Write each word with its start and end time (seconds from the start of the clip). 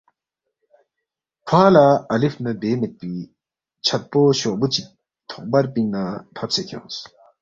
کھوانگ 1.47 1.73
لہ 1.73 1.85
الف 2.13 2.33
نہ 2.43 2.51
بے 2.61 2.71
میدپی 2.79 3.13
چھدپو 3.85 4.21
شوقبُو 4.39 4.67
چِک 4.73 4.87
تھوق 5.27 5.43
بر 5.51 5.65
پِنگ 5.73 5.89
نہ 5.93 6.01
فبسے 6.37 6.61
کھیونگس، 6.67 6.97